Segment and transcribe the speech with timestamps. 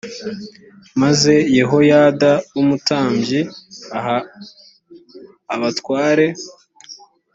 [1.01, 3.41] maze yehoyada w umutambyi
[3.97, 4.17] aha
[5.55, 6.25] abatware